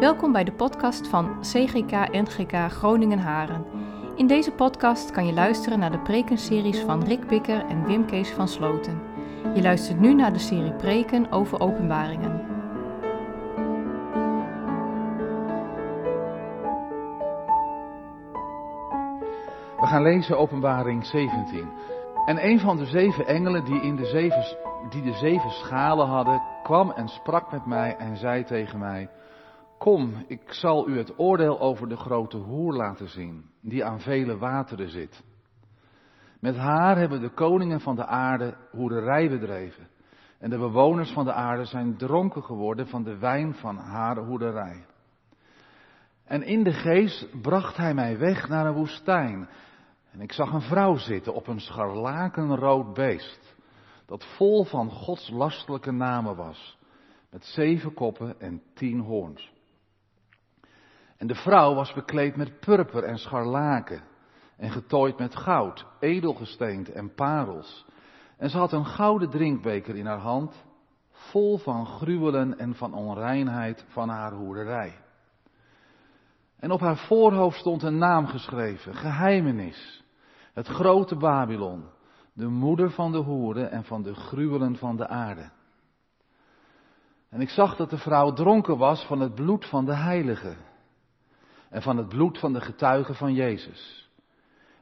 [0.00, 3.64] Welkom bij de podcast van CGK NGK Groningen Haren.
[4.16, 8.30] In deze podcast kan je luisteren naar de prekenseries van Rick Bikker en Wim Kees
[8.30, 9.02] van Sloten.
[9.54, 12.46] Je luistert nu naar de serie preken over openbaringen.
[19.80, 21.68] We gaan lezen Openbaring 17.
[22.26, 24.56] En een van de zeven engelen die, in de zeven,
[24.88, 29.08] die de zeven schalen hadden, kwam en sprak met mij en zei tegen mij:
[29.78, 34.38] Kom, ik zal u het oordeel over de grote hoer laten zien, die aan vele
[34.38, 35.24] wateren zit.
[36.40, 39.88] Met haar hebben de koningen van de aarde hoererij bedreven.
[40.38, 44.84] En de bewoners van de aarde zijn dronken geworden van de wijn van haar hoererij.
[46.24, 49.48] En in de geest bracht hij mij weg naar een woestijn.
[50.10, 53.56] En ik zag een vrouw zitten op een scharlakenrood beest,
[54.06, 56.78] dat vol van Gods lastelijke namen was,
[57.30, 59.54] met zeven koppen en tien hoorns.
[61.16, 64.02] En de vrouw was bekleed met purper en scharlaken
[64.56, 67.86] en getooid met goud, edelgesteente en parels.
[68.38, 70.64] En ze had een gouden drinkbeker in haar hand,
[71.10, 74.98] vol van gruwelen en van onreinheid van haar hoerderij.
[76.58, 80.04] En op haar voorhoofd stond een naam geschreven, geheimenis,
[80.52, 81.84] het grote Babylon,
[82.32, 85.50] de moeder van de hoeren en van de gruwelen van de aarde.
[87.30, 90.56] En ik zag dat de vrouw dronken was van het bloed van de heiligen
[91.70, 94.10] en van het bloed van de getuigen van Jezus.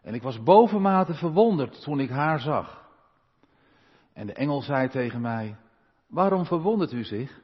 [0.02, 2.88] En ik was bovenmate verwonderd toen ik haar zag.
[4.12, 5.56] En de engel zei tegen mij,
[6.08, 7.42] waarom verwondert u zich?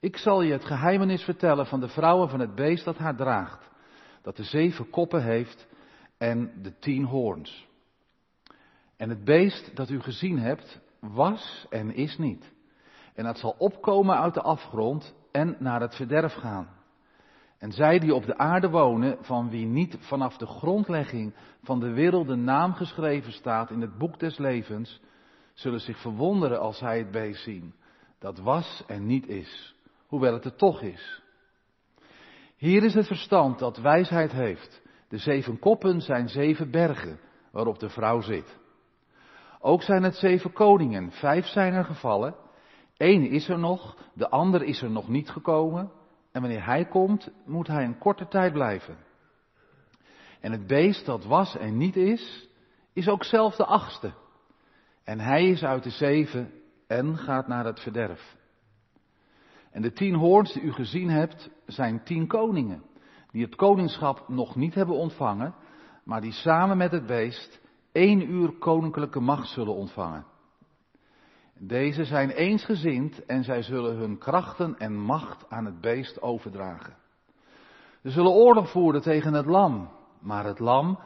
[0.00, 3.70] Ik zal je het geheimenis vertellen van de vrouwen van het beest dat haar draagt,
[4.22, 5.66] dat de zeven koppen heeft
[6.18, 7.66] en de tien hoorns.
[8.96, 12.52] En het beest dat u gezien hebt, was en is niet.
[13.14, 16.77] En dat zal opkomen uit de afgrond en naar het verderf gaan.
[17.58, 21.92] En zij die op de aarde wonen, van wie niet vanaf de grondlegging van de
[21.92, 25.00] wereld de naam geschreven staat in het boek des levens,
[25.52, 27.74] zullen zich verwonderen als zij het beest zien.
[28.18, 29.74] Dat was en niet is,
[30.06, 31.22] hoewel het er toch is.
[32.56, 34.82] Hier is het verstand dat wijsheid heeft.
[35.08, 37.20] De zeven koppen zijn zeven bergen
[37.52, 38.58] waarop de vrouw zit.
[39.60, 41.10] Ook zijn het zeven koningen.
[41.12, 42.34] Vijf zijn er gevallen.
[42.96, 45.90] Eén is er nog, de ander is er nog niet gekomen.
[46.38, 48.96] En wanneer hij komt, moet hij een korte tijd blijven.
[50.40, 52.48] En het beest dat was en niet is,
[52.92, 54.12] is ook zelf de achtste.
[55.04, 56.52] En hij is uit de zeven
[56.86, 58.36] en gaat naar het verderf.
[59.70, 62.82] En de tien hoorns die u gezien hebt, zijn tien koningen,
[63.30, 65.54] die het koningschap nog niet hebben ontvangen,
[66.04, 67.60] maar die samen met het beest
[67.92, 70.26] één uur koninklijke macht zullen ontvangen.
[71.60, 76.96] Deze zijn eensgezind en zij zullen hun krachten en macht aan het beest overdragen.
[78.02, 80.98] Ze zullen oorlog voeren tegen het lam, maar het lam,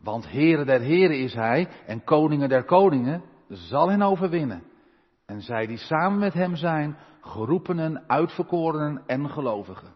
[0.00, 4.62] want Heere der Heren is hij en koningen der koningen, zal hen overwinnen.
[5.26, 9.92] En zij die samen met hem zijn, geroepenen, uitverkorenen en gelovigen.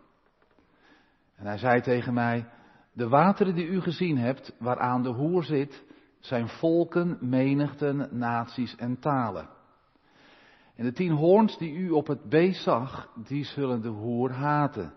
[1.36, 2.48] En hij zei tegen mij,
[2.92, 5.84] de wateren die u gezien hebt, waaraan de hoer zit,
[6.18, 9.56] zijn volken, menigten, naties en talen.
[10.78, 14.92] En de tien hoorns die u op het beest zag, die zullen de hoer haten.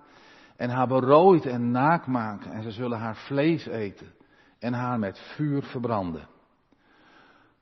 [0.55, 2.51] En haar berooid en naak maken.
[2.51, 4.13] En ze zullen haar vlees eten.
[4.59, 6.27] En haar met vuur verbranden.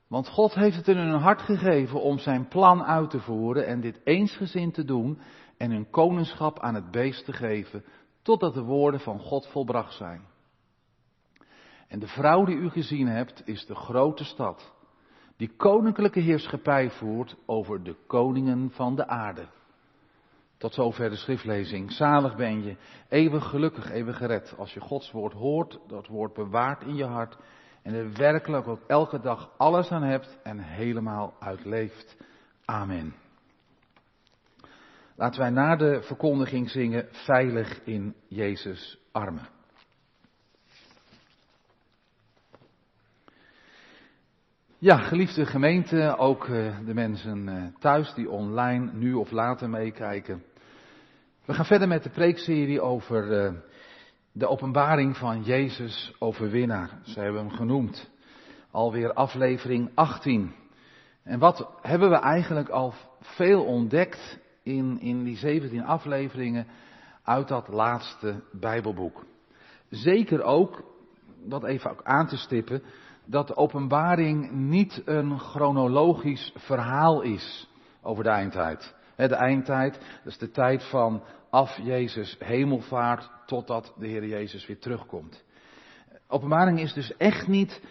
[0.08, 3.80] Want God heeft het in hun hart gegeven om zijn plan uit te voeren en
[3.80, 5.18] dit eensgezind te doen
[5.56, 7.84] en hun koningschap aan het beest te geven,
[8.22, 10.22] totdat de woorden van God volbracht zijn.
[11.88, 14.72] En de vrouw die u gezien hebt, is de grote stad
[15.40, 19.46] die koninklijke heerschappij voert over de koningen van de aarde.
[20.56, 21.92] Tot zover de schriftlezing.
[21.92, 22.76] Zalig ben je,
[23.08, 24.54] eeuwig gelukkig, eeuwig gered.
[24.58, 27.36] Als je Gods woord hoort, dat woord bewaart in je hart
[27.82, 32.16] en er werkelijk ook elke dag alles aan hebt en helemaal uitleeft.
[32.64, 33.14] Amen.
[35.16, 39.59] Laten wij na de verkondiging zingen, veilig in Jezus' armen.
[44.82, 50.42] Ja, geliefde gemeente, ook uh, de mensen uh, thuis die online nu of later meekijken.
[51.44, 53.52] We gaan verder met de preekserie over uh,
[54.32, 56.90] de openbaring van Jezus overwinnaar.
[57.02, 58.10] Ze hebben hem genoemd.
[58.70, 60.54] Alweer aflevering 18.
[61.22, 66.66] En wat hebben we eigenlijk al veel ontdekt in, in die 17 afleveringen
[67.22, 69.24] uit dat laatste Bijbelboek.
[69.88, 70.82] Zeker ook,
[71.44, 72.82] wat even aan te stippen,
[73.30, 77.68] dat de openbaring niet een chronologisch verhaal is
[78.02, 78.94] over de eindtijd.
[79.16, 84.78] De eindtijd, dat is de tijd van af Jezus hemelvaart totdat de Heer Jezus weer
[84.78, 85.44] terugkomt.
[86.28, 87.82] Openbaring is dus echt niet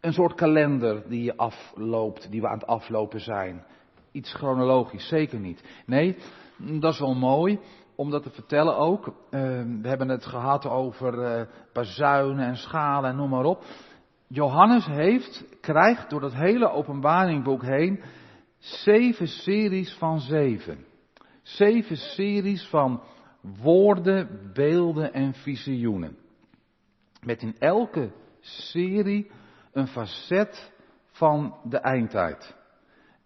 [0.00, 3.64] een soort kalender die je afloopt, die we aan het aflopen zijn.
[4.12, 5.82] Iets chronologisch, zeker niet.
[5.86, 6.16] Nee,
[6.56, 7.60] dat is wel mooi
[7.94, 9.14] om dat te vertellen ook.
[9.30, 13.64] Ehm, we hebben het gehad over uh, bazuinen en schalen en noem maar op.
[14.28, 18.02] Johannes heeft, krijgt door dat hele openbaringboek heen
[18.58, 20.84] zeven series van zeven.
[21.42, 23.02] Zeven series van
[23.40, 26.16] woorden, beelden en visioenen.
[27.20, 29.30] Met in elke serie
[29.72, 30.72] een facet
[31.06, 32.56] van de eindtijd.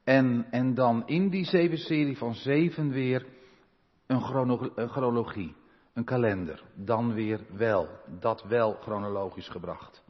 [0.05, 3.27] En, en dan in die zeven serie van zeven weer
[4.07, 4.21] een,
[4.89, 5.55] chronologie,
[5.95, 6.65] een kalender.
[6.75, 7.89] Dan weer wel,
[8.21, 10.03] dat wel chronologisch gebracht.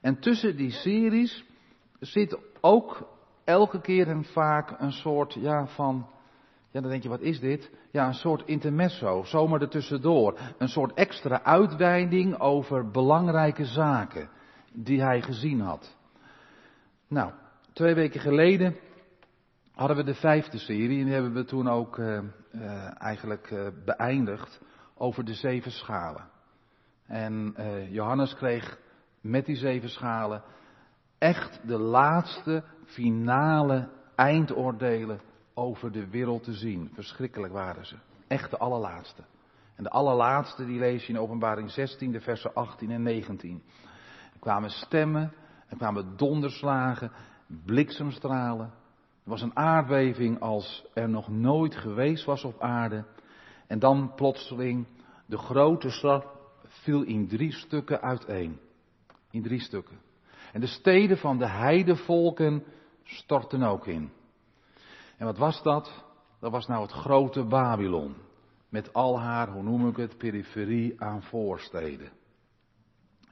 [0.00, 1.44] En tussen die series
[2.00, 3.08] zit ook
[3.44, 6.06] elke keer en vaak een soort ja, van
[6.70, 7.70] ja, dan denk je, wat is dit?
[7.90, 10.38] Ja, een soort intermezzo, zomaar ertussendoor.
[10.58, 14.28] Een soort extra uitweiding over belangrijke zaken
[14.72, 15.96] die hij gezien had.
[17.08, 17.32] Nou,
[17.72, 18.76] twee weken geleden
[19.72, 22.18] hadden we de vijfde serie en die hebben we toen ook uh,
[22.52, 24.60] uh, eigenlijk uh, beëindigd
[24.94, 26.28] over de zeven schalen.
[27.06, 27.54] En
[27.90, 28.78] Johannes kreeg
[29.20, 30.42] met die zeven schalen
[31.20, 35.20] echt de laatste finale eindoordelen
[35.54, 36.90] over de wereld te zien.
[36.94, 37.96] Verschrikkelijk waren ze.
[38.28, 39.22] Echt de allerlaatste.
[39.76, 43.62] En de allerlaatste die lees je in openbaring 16, de versen 18 en 19.
[44.32, 45.32] Er kwamen stemmen,
[45.68, 47.12] er kwamen donderslagen,
[47.64, 48.66] bliksemstralen.
[49.24, 53.04] Er was een aardbeving als er nog nooit geweest was op aarde.
[53.66, 54.86] En dan plotseling,
[55.26, 56.26] de grote stad
[56.64, 58.58] viel in drie stukken uiteen.
[59.30, 59.98] In drie stukken.
[60.52, 62.64] En de steden van de heidevolken
[63.04, 64.10] stortten ook in.
[65.16, 66.04] En wat was dat?
[66.40, 68.14] Dat was nou het grote Babylon.
[68.68, 72.10] Met al haar, hoe noem ik het, periferie aan voorsteden.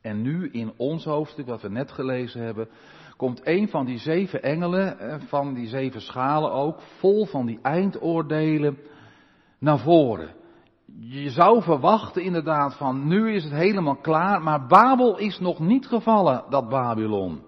[0.02, 2.68] En nu in ons hoofdstuk, wat we net gelezen hebben,
[3.16, 7.58] komt een van die zeven engelen, eh, van die zeven schalen ook, vol van die
[7.62, 8.78] eindoordelen,
[9.58, 10.34] naar voren.
[11.00, 15.86] Je zou verwachten inderdaad van, nu is het helemaal klaar, maar Babel is nog niet
[15.86, 17.42] gevallen, dat Babylon.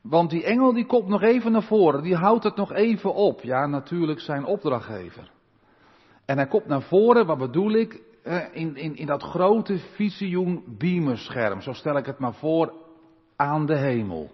[0.00, 3.40] Want die engel die komt nog even naar voren, die houdt het nog even op.
[3.40, 5.30] Ja, natuurlijk zijn opdrachtgever.
[6.24, 8.02] En hij komt naar voren, wat bedoel ik?
[8.52, 12.72] In, in, in dat grote visioen beamerscherm, zo stel ik het maar voor,
[13.36, 14.30] aan de hemel.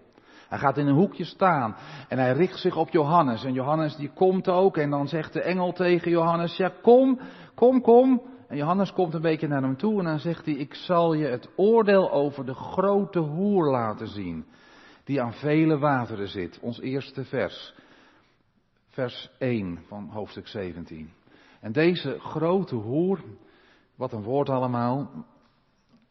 [0.50, 1.76] Hij gaat in een hoekje staan
[2.08, 3.44] en hij richt zich op Johannes.
[3.44, 7.20] En Johannes die komt ook en dan zegt de engel tegen Johannes, ja kom,
[7.54, 8.22] kom, kom.
[8.48, 11.26] En Johannes komt een beetje naar hem toe en dan zegt hij, ik zal je
[11.26, 14.44] het oordeel over de grote hoer laten zien
[15.04, 16.58] die aan vele wateren zit.
[16.60, 17.74] Ons eerste vers.
[18.88, 21.12] Vers 1 van hoofdstuk 17.
[21.60, 23.20] En deze grote hoer,
[23.94, 25.10] wat een woord allemaal,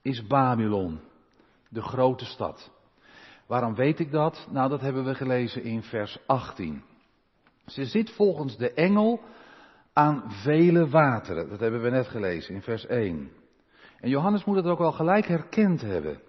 [0.01, 1.00] is Babylon,
[1.69, 2.71] de grote stad.
[3.50, 4.48] Waarom weet ik dat?
[4.50, 6.84] Nou, dat hebben we gelezen in vers 18.
[7.66, 9.19] Ze zit volgens de engel
[9.94, 11.50] aan vele wateren.
[11.50, 13.31] Dat hebben we net gelezen in vers 1.
[14.00, 16.22] En Johannes moet het ook wel gelijk herkend hebben.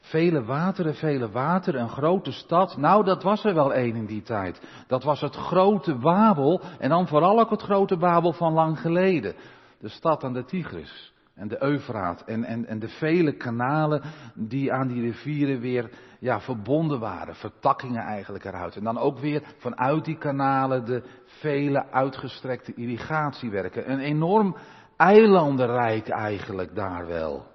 [0.00, 2.76] Vele wateren, vele wateren, een grote stad.
[2.76, 4.60] Nou, dat was er wel één in die tijd.
[4.86, 9.34] Dat was het grote Babel en dan vooral ook het grote Babel van lang geleden.
[9.78, 14.02] De stad aan de Tigris en de Eufraat en, en, en de vele kanalen
[14.34, 17.34] die aan die rivieren weer ja, verbonden waren.
[17.34, 18.76] Vertakkingen eigenlijk eruit.
[18.76, 23.90] En dan ook weer vanuit die kanalen de vele uitgestrekte irrigatiewerken.
[23.90, 24.56] Een enorm
[24.96, 27.46] eilandenrijk eigenlijk daar wel.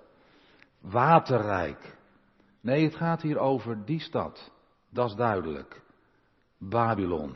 [0.81, 1.97] Waterrijk.
[2.61, 4.51] Nee, het gaat hier over die stad.
[4.89, 5.81] Dat is duidelijk.
[6.59, 7.35] Babylon.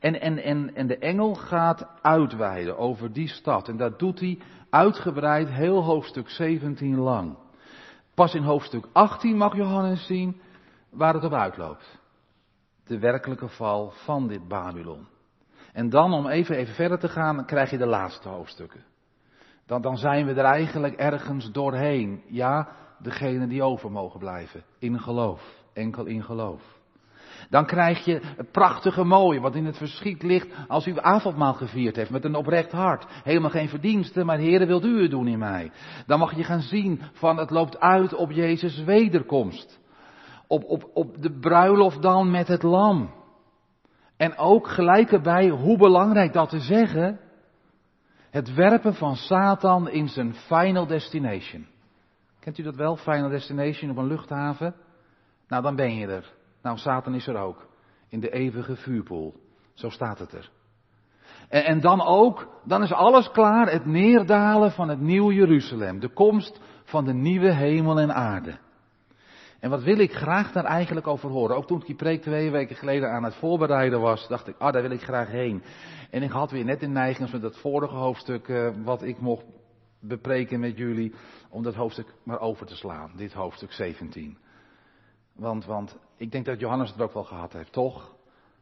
[0.00, 3.68] En, en, en, en de engel gaat uitweiden over die stad.
[3.68, 4.38] En dat doet hij
[4.70, 7.36] uitgebreid heel hoofdstuk 17 lang.
[8.14, 10.40] Pas in hoofdstuk 18 mag Johannes zien
[10.90, 11.98] waar het op uitloopt.
[12.86, 15.06] De werkelijke val van dit Babylon.
[15.72, 18.84] En dan, om even, even verder te gaan, krijg je de laatste hoofdstukken.
[19.66, 22.22] Dan, dan zijn we er eigenlijk ergens doorheen.
[22.28, 24.64] Ja, degene die over mogen blijven.
[24.78, 25.64] In geloof.
[25.72, 26.75] Enkel in geloof.
[27.50, 31.96] Dan krijg je het prachtige mooie wat in het verschiet ligt als u avondmaal gevierd
[31.96, 33.06] heeft met een oprecht hart.
[33.22, 35.70] Helemaal geen verdiensten, maar Heere wilt u het doen in mij.
[36.06, 39.80] Dan mag je gaan zien van het loopt uit op Jezus wederkomst.
[40.46, 43.14] Op, op, op de bruiloft dan met het lam.
[44.16, 47.20] En ook gelijk erbij, hoe belangrijk dat te zeggen,
[48.30, 51.66] het werpen van Satan in zijn final destination.
[52.40, 52.96] Kent u dat wel?
[52.96, 54.74] Final destination op een luchthaven?
[55.48, 56.35] Nou, dan ben je er.
[56.66, 57.66] Nou, Satan is er ook.
[58.08, 59.34] In de eeuwige vuurpoel.
[59.74, 60.50] Zo staat het er.
[61.48, 66.00] En, en dan ook, dan is alles klaar, het neerdalen van het nieuwe Jeruzalem.
[66.00, 68.58] De komst van de nieuwe hemel en aarde.
[69.60, 71.56] En wat wil ik graag daar eigenlijk over horen?
[71.56, 74.72] Ook toen ik die preek twee weken geleden aan het voorbereiden was, dacht ik, ah,
[74.72, 75.62] daar wil ik graag heen.
[76.10, 79.44] En ik had weer net in neiging met dat vorige hoofdstuk, uh, wat ik mocht
[80.00, 81.14] bepreken met jullie,
[81.50, 83.12] om dat hoofdstuk maar over te slaan.
[83.16, 84.38] Dit hoofdstuk 17.
[85.36, 88.14] Want, want ik denk dat Johannes het ook wel gehad heeft, toch?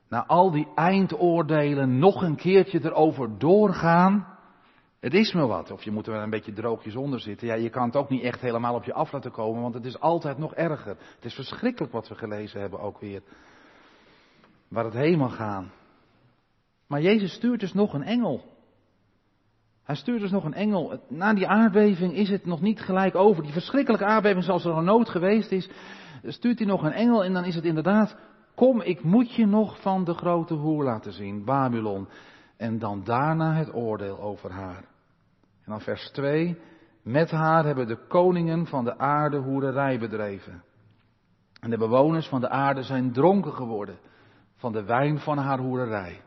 [0.08, 4.26] Na al die eindoordelen nog een keertje erover doorgaan.
[5.00, 5.70] Het is me wat.
[5.70, 7.46] Of je moet er een beetje droogjes onder zitten.
[7.46, 9.84] Ja, je kan het ook niet echt helemaal op je af laten komen, want het
[9.84, 10.96] is altijd nog erger.
[11.14, 13.22] Het is verschrikkelijk wat we gelezen hebben ook weer.
[14.68, 15.72] Waar het heen mag gaan.
[16.86, 18.52] Maar Jezus stuurt dus nog een engel.
[19.84, 21.00] Hij stuurt dus nog een engel.
[21.08, 23.42] Na die aardbeving is het nog niet gelijk over.
[23.42, 25.68] Die verschrikkelijke aardbeving zoals er een nood geweest is.
[26.26, 28.16] Stuurt hij nog een engel en dan is het inderdaad.
[28.54, 32.08] Kom, ik moet je nog van de grote hoer laten zien, Babylon.
[32.56, 34.84] En dan daarna het oordeel over haar.
[35.64, 36.58] En dan vers 2.
[37.02, 40.62] Met haar hebben de koningen van de aarde hoererij bedreven.
[41.60, 43.98] En de bewoners van de aarde zijn dronken geworden
[44.56, 46.22] van de wijn van haar hoererij.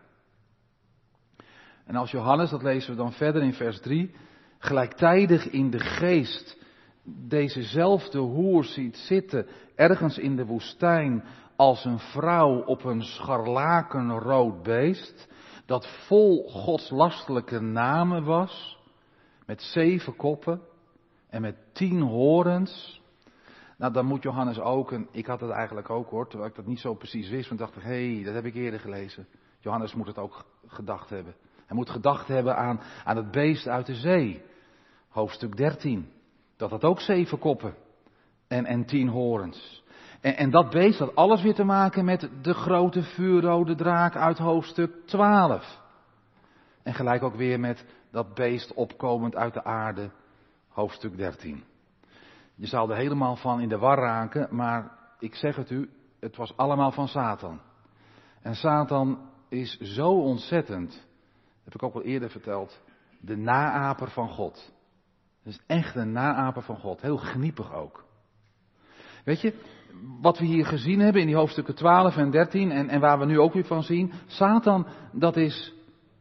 [1.85, 4.15] En als Johannes, dat lezen we dan verder in vers 3,
[4.59, 6.65] gelijktijdig in de geest
[7.07, 11.23] dezezelfde hoer ziet zitten ergens in de woestijn
[11.55, 15.27] als een vrouw op een scharlakenrood beest,
[15.65, 18.79] dat vol godslastelijke namen was,
[19.45, 20.61] met zeven koppen
[21.29, 23.01] en met tien horens.
[23.77, 26.79] Nou, dan moet Johannes ook, ik had het eigenlijk ook hoor, terwijl ik dat niet
[26.79, 29.27] zo precies wist, want dacht ik, hé, hey, dat heb ik eerder gelezen.
[29.59, 31.35] Johannes moet het ook gedacht hebben.
[31.65, 34.43] Hij moet gedacht hebben aan, aan het beest uit de zee.
[35.09, 36.11] Hoofdstuk 13.
[36.57, 37.75] Dat had ook zeven koppen
[38.47, 39.83] en, en tien horens.
[40.21, 44.37] En, en dat beest had alles weer te maken met de grote vuurrode draak uit
[44.37, 45.79] hoofdstuk 12.
[46.83, 50.11] En gelijk ook weer met dat beest opkomend uit de aarde,
[50.67, 51.63] hoofdstuk 13.
[52.55, 56.35] Je zou er helemaal van in de war raken, maar ik zeg het u, het
[56.35, 57.59] was allemaal van Satan.
[58.41, 61.07] En Satan is zo ontzettend
[61.67, 62.81] heb ik ook al eerder verteld,
[63.19, 64.73] de naaper van God.
[65.47, 68.03] Dat is echt een naaper van God, heel gniepig ook.
[69.25, 69.53] Weet je,
[70.21, 73.25] wat we hier gezien hebben in die hoofdstukken 12 en 13 en, en waar we
[73.25, 75.73] nu ook weer van zien, Satan, dat is,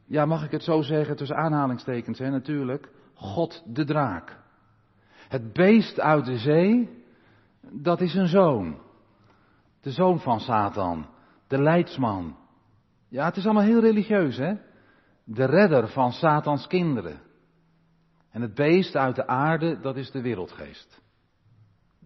[0.05, 4.39] ja mag ik het zo zeggen, tussen aanhalingstekens hè, natuurlijk, God de draak.
[5.29, 7.03] Het beest uit de zee,
[7.71, 8.79] dat is een zoon.
[9.81, 11.07] De zoon van Satan,
[11.47, 12.37] de leidsman.
[13.09, 14.55] Ja, het is allemaal heel religieus, hè?
[15.25, 17.25] de redder van Satans kinderen.
[18.37, 21.01] En het beest uit de aarde, dat is de wereldgeest.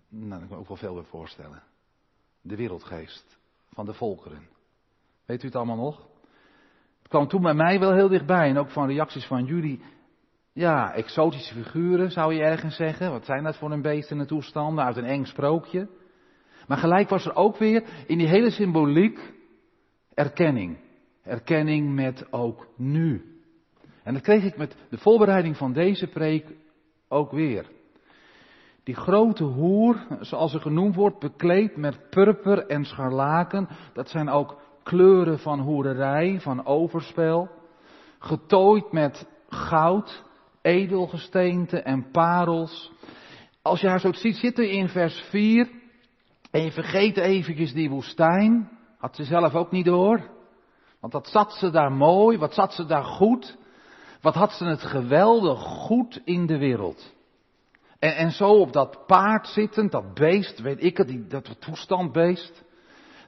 [0.08, 1.62] Nou, dat kan ik me ook wel veel bij voorstellen.
[2.42, 3.38] De wereldgeest
[3.72, 4.48] van de volkeren.
[5.26, 5.96] Weet u het allemaal nog?
[6.98, 9.82] Het kwam toen bij mij wel heel dichtbij en ook van reacties van jullie.
[10.52, 13.10] Ja, exotische figuren zou je ergens zeggen.
[13.10, 15.88] Wat zijn dat voor een beesten en toestanden uit een eng sprookje?
[16.66, 19.32] Maar gelijk was er ook weer in die hele symboliek
[20.14, 20.78] erkenning
[21.22, 23.29] erkenning met ook nu.
[24.02, 26.46] En dat kreeg ik met de voorbereiding van deze preek
[27.08, 27.66] ook weer.
[28.84, 34.60] Die grote hoer, zoals ze genoemd wordt, bekleed met purper en scharlaken, dat zijn ook
[34.82, 37.48] kleuren van hoererij, van overspel,
[38.18, 40.24] getooid met goud,
[40.62, 42.92] edelgesteente en parels.
[43.62, 45.68] Als je haar zo ziet zitten in vers 4,
[46.50, 50.28] en je vergeet eventjes die woestijn, had ze zelf ook niet door.
[51.00, 53.58] Want wat zat ze daar mooi, wat zat ze daar goed,
[54.20, 57.14] wat had ze het geweldig goed in de wereld.
[57.98, 62.62] En, en zo op dat paard zittend, dat beest, weet ik het, dat toestandbeest,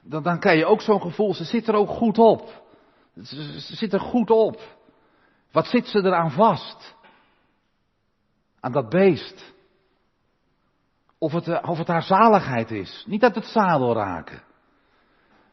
[0.03, 2.61] dan, dan krijg je ook zo'n gevoel, ze zit er ook goed op.
[3.23, 4.61] Ze, zit er goed op.
[5.51, 6.95] Wat zit ze eraan vast?
[8.59, 9.53] Aan dat beest.
[11.17, 13.03] Of het, of het haar zaligheid is.
[13.07, 14.43] Niet uit het zadel raken.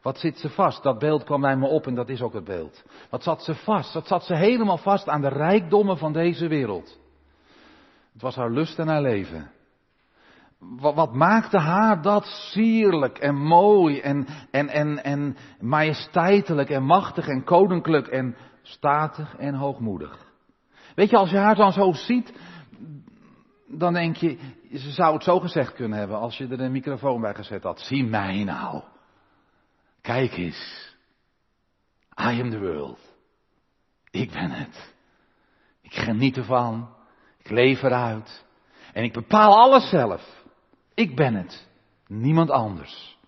[0.03, 0.83] Wat zit ze vast?
[0.83, 2.85] Dat beeld kwam bij me op en dat is ook het beeld.
[3.11, 3.95] Wat zat ze vast?
[3.95, 6.99] Wat zat ze helemaal vast aan de rijkdommen van deze wereld?
[8.13, 9.51] Het was haar lust en haar leven.
[10.59, 17.29] Wat, wat maakte haar dat sierlijk en mooi en, en, en, en majesteitelijk en machtig
[17.29, 20.29] en koninklijk en statig en hoogmoedig?
[20.95, 22.33] Weet je, als je haar dan zo ziet,
[23.67, 24.39] dan denk je,
[24.73, 27.81] ze zou het zo gezegd kunnen hebben als je er een microfoon bij gezet had.
[27.81, 28.83] Zie mij nou.
[30.11, 30.95] Kijk eens.
[32.21, 32.99] I am the world.
[34.11, 34.95] Ik ben het.
[35.81, 36.95] Ik geniet ervan.
[37.39, 38.45] Ik leef eruit.
[38.93, 40.45] En ik bepaal alles zelf.
[40.95, 41.69] Ik ben het.
[42.07, 43.19] Niemand anders.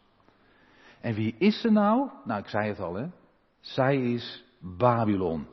[1.00, 2.10] En wie is ze nou?
[2.24, 3.06] Nou, ik zei het al, hè.
[3.60, 5.46] Zij is Babylon.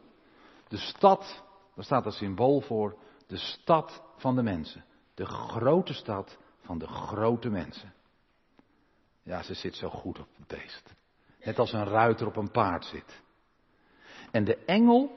[0.68, 1.44] De stad,
[1.76, 4.86] daar staat een symbool voor, de stad van de mensen.
[5.14, 7.94] De grote stad van de grote mensen.
[9.24, 10.98] Ja, ze zit zo goed op het beest.
[11.44, 13.22] Net als een ruiter op een paard zit.
[14.32, 15.12] En de engel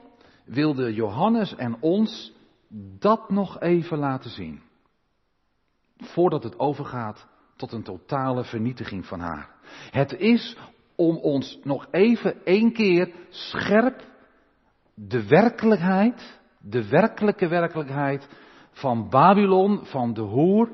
[0.45, 2.33] wilde Johannes en ons
[2.99, 4.61] dat nog even laten zien.
[5.97, 9.49] Voordat het overgaat tot een totale vernietiging van haar.
[9.91, 10.57] Het is
[10.95, 14.03] om ons nog even één keer scherp
[14.93, 18.27] de werkelijkheid, de werkelijke werkelijkheid
[18.71, 20.69] van Babylon, van de hoer,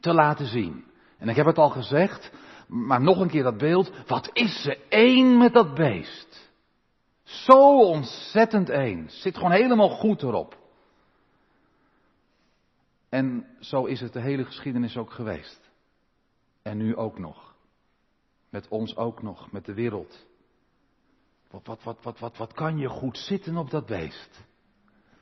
[0.00, 0.84] te laten zien.
[1.18, 2.32] En ik heb het al gezegd,
[2.70, 3.92] maar nog een keer dat beeld.
[4.06, 6.50] Wat is ze één met dat beest?
[7.22, 9.08] Zo ontzettend één.
[9.08, 10.58] Zit gewoon helemaal goed erop.
[13.08, 15.70] En zo is het de hele geschiedenis ook geweest.
[16.62, 17.54] En nu ook nog.
[18.48, 20.26] Met ons ook nog, met de wereld.
[21.50, 24.44] Wat, wat, wat, wat, wat, kan je goed zitten op dat beest?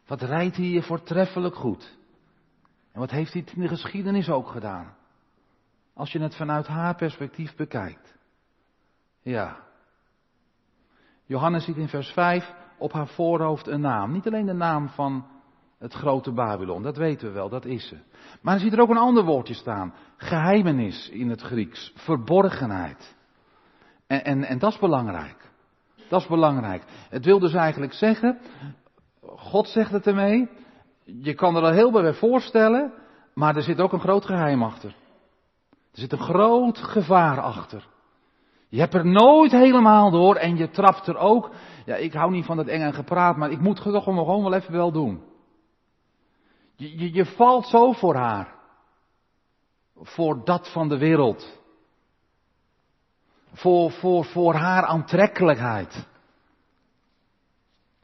[0.06, 1.96] Wat rijdt hij je voortreffelijk goed?
[2.92, 4.97] En wat heeft hij in de geschiedenis ook gedaan?
[5.98, 8.16] Als je het vanuit haar perspectief bekijkt.
[9.22, 9.56] Ja.
[11.24, 14.12] Johannes ziet in vers 5 op haar voorhoofd een naam.
[14.12, 15.26] Niet alleen de naam van
[15.78, 17.96] het grote Babylon, dat weten we wel, dat is ze.
[18.42, 19.94] Maar er ziet er ook een ander woordje staan.
[20.16, 21.92] Geheimenis in het Grieks.
[21.94, 23.16] Verborgenheid.
[24.06, 25.50] En, en, en dat is belangrijk.
[26.08, 26.82] Dat is belangrijk.
[27.08, 28.38] Het wil dus eigenlijk zeggen,
[29.22, 30.48] God zegt het ermee,
[31.04, 32.92] je kan er al heel bij voorstellen,
[33.34, 34.94] maar er zit ook een groot geheim achter.
[35.98, 37.88] Er zit een groot gevaar achter.
[38.68, 41.50] Je hebt er nooit helemaal door en je trapt er ook.
[41.84, 44.52] Ja, ik hou niet van dat enge gepraat, maar ik moet het toch gewoon wel
[44.54, 45.22] even wel doen.
[46.76, 48.54] Je, je, je valt zo voor haar.
[49.96, 51.60] Voor dat van de wereld.
[53.52, 56.06] Voor, voor, voor haar aantrekkelijkheid.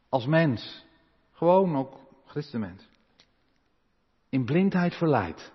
[0.09, 0.85] Als mens.
[1.33, 2.88] Gewoon ook christenmens.
[4.29, 5.53] In blindheid verleid.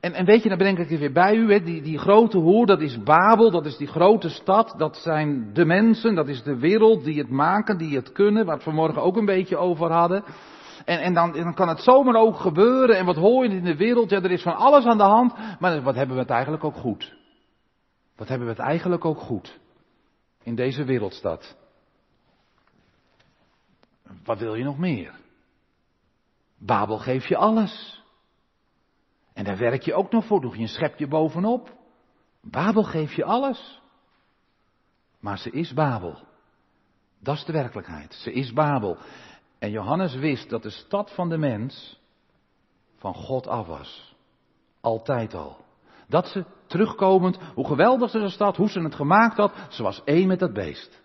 [0.00, 2.38] En, en weet je, dan breng ik het weer bij u, hè, die, die grote
[2.38, 6.42] hoer, dat is Babel, dat is die grote stad, dat zijn de mensen, dat is
[6.42, 9.92] de wereld die het maken, die het kunnen, waar we vanmorgen ook een beetje over
[9.92, 10.24] hadden.
[10.84, 13.76] En, en, dan, dan kan het zomaar ook gebeuren, en wat hoor je in de
[13.76, 16.64] wereld, ja, er is van alles aan de hand, maar wat hebben we het eigenlijk
[16.64, 17.16] ook goed?
[18.16, 19.58] Wat hebben we het eigenlijk ook goed?
[20.42, 21.56] In deze wereldstad.
[24.24, 25.14] Wat wil je nog meer?
[26.58, 27.99] Babel geeft je alles.
[29.40, 31.72] En daar werk je ook nog voor, doe je een schepje bovenop.
[32.42, 33.80] Babel geeft je alles.
[35.20, 36.18] Maar ze is Babel.
[37.20, 38.14] Dat is de werkelijkheid.
[38.14, 38.96] Ze is Babel.
[39.58, 42.00] En Johannes wist dat de stad van de mens
[42.96, 44.14] van God af was.
[44.80, 45.56] Altijd al.
[46.08, 50.02] Dat ze terugkomend, hoe geweldig ze de stad, hoe ze het gemaakt had, ze was
[50.04, 50.99] één met dat beest.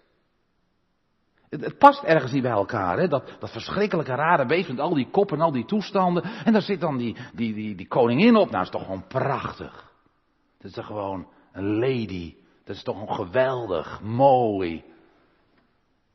[1.62, 3.08] Het, past ergens niet bij elkaar, hè?
[3.08, 6.24] Dat, dat verschrikkelijke rare beest met al die koppen en al die toestanden.
[6.24, 8.50] En daar zit dan die, die, die, die koningin op.
[8.50, 9.94] Nou, is toch gewoon prachtig.
[10.58, 12.36] Dat is toch gewoon een lady.
[12.66, 14.84] Dat is toch gewoon geweldig, mooi.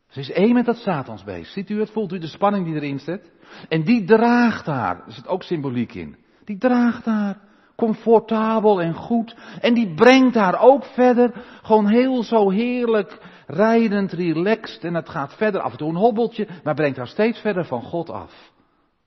[0.09, 1.53] Ze is één met dat Satansbeest.
[1.53, 1.90] Ziet u het?
[1.90, 3.31] Voelt u de spanning die erin zit?
[3.68, 4.96] En die draagt haar.
[5.07, 6.16] Er zit ook symboliek in.
[6.44, 7.38] Die draagt haar.
[7.76, 9.37] Comfortabel en goed.
[9.61, 11.44] En die brengt haar ook verder.
[11.62, 13.18] Gewoon heel zo heerlijk
[13.50, 17.38] rijdend, relaxed en het gaat verder, af en toe een hobbeltje, maar brengt haar steeds
[17.40, 18.52] verder van God af.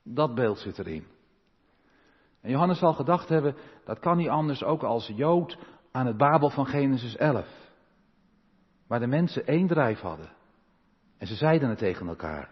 [0.04, 1.06] Dat beeld zit erin.
[2.42, 5.58] En Johannes zal gedacht hebben, dat kan niet anders ook als Jood
[5.92, 7.46] aan het Babel van Genesis 11.
[8.88, 10.32] Waar de mensen één drijf hadden.
[11.18, 12.50] En ze zeiden het tegen elkaar.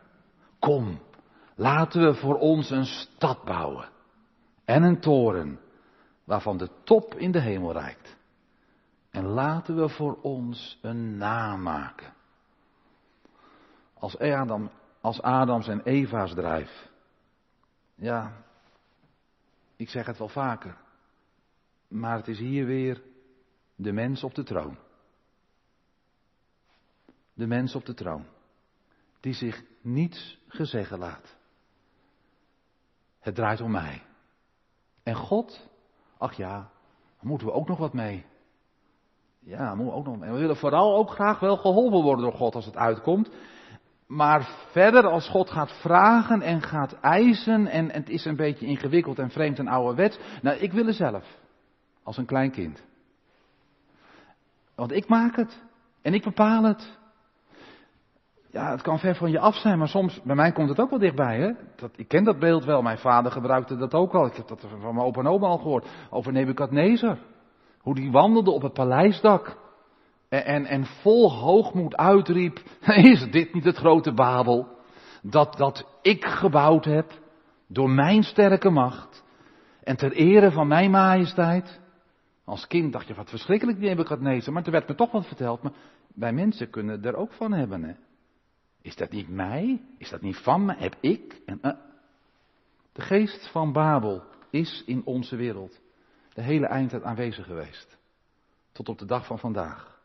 [0.59, 0.99] Kom,
[1.55, 3.89] laten we voor ons een stad bouwen.
[4.65, 5.59] En een toren,
[6.23, 8.19] waarvan de top in de hemel reikt.
[9.11, 12.13] En laten we voor ons een naam maken.
[13.93, 14.71] Als, Adam,
[15.01, 16.89] als Adams en Eva's drijf.
[17.95, 18.43] Ja,
[19.75, 20.77] ik zeg het wel vaker.
[21.87, 23.03] Maar het is hier weer
[23.75, 24.77] de mens op de troon.
[27.33, 28.25] De mens op de troon.
[29.19, 31.35] Die zich niets gezeggen laat.
[33.19, 34.03] Het draait om mij.
[35.03, 35.69] En God,
[36.17, 36.57] ach ja,
[37.17, 38.25] daar moeten we ook nog wat mee.
[39.45, 40.21] Ja, moet ook nog.
[40.21, 43.29] En we willen vooral ook graag wel geholpen worden door God als het uitkomt.
[44.07, 49.19] Maar verder, als God gaat vragen en gaat eisen, en, het is een beetje ingewikkeld
[49.19, 50.19] en vreemd en ouderwets.
[50.41, 51.39] Nou, ik wil er zelf.
[52.03, 52.83] Als een klein kind.
[54.75, 55.61] Want ik maak het.
[56.01, 56.99] En ik bepaal het.
[58.51, 60.89] Ja, het kan ver van je af zijn, maar soms, bij mij komt het ook
[60.89, 61.51] wel dichtbij, hè.
[61.75, 64.25] Dat, ik ken dat beeld wel, mijn vader gebruikte dat ook al.
[64.25, 65.87] Ik heb dat van mijn opa en oma al gehoord.
[66.09, 67.17] Over Nebukadnezar.
[67.81, 69.57] Hoe die wandelde op het paleisdak.
[70.29, 72.59] En, en, en vol hoogmoed uitriep,
[73.11, 74.79] is dit niet het grote Babel?
[75.21, 77.11] dat dat ik gebouwd heb
[77.67, 79.23] door mijn sterke macht
[79.83, 81.79] en ter ere van mijn majesteit.
[82.45, 85.61] Als kind dacht je, wat verschrikkelijk die Nebuchadnezzar, maar er werd me toch wat verteld.
[85.61, 85.73] Maar
[86.15, 87.83] wij mensen kunnen er ook van hebben.
[87.83, 87.93] Hè?
[88.81, 89.81] Is dat niet mij?
[89.97, 90.75] Is dat niet van mij?
[90.79, 91.41] Heb ik?
[91.45, 91.71] En, uh.
[92.93, 95.80] De geest van Babel is in onze wereld
[96.33, 97.97] de hele eindtijd aanwezig geweest.
[98.71, 99.99] Tot op de dag van vandaag.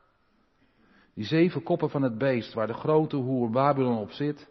[1.14, 4.48] Die zeven koppen van het beest waar de grote hoer Babylon op zit,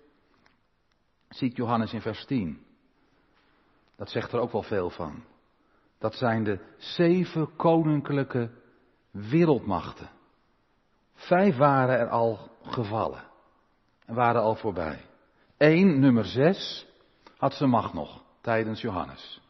[1.30, 2.66] ziet Johannes in vers 10.
[3.96, 5.24] Dat zegt er ook wel veel van.
[5.98, 8.50] Dat zijn de zeven koninklijke
[9.12, 10.10] wereldmachten.
[11.14, 13.24] Vijf waren er al gevallen
[14.06, 15.06] en waren al voorbij.
[15.58, 16.88] Eén, nummer zes,
[17.38, 19.42] had zijn macht nog tijdens Johannes.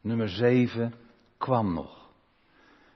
[0.00, 0.94] Nummer zeven
[1.42, 2.10] kwam nog.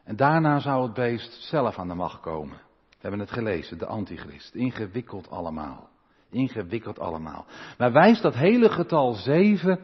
[0.04, 2.56] En daarna zou het beest zelf aan de macht komen.
[2.90, 4.54] We hebben het gelezen, de antichrist.
[4.54, 5.88] Ingewikkeld allemaal.
[6.30, 7.46] Ingewikkeld allemaal.
[7.78, 9.80] Maar wijst dat hele getal zeven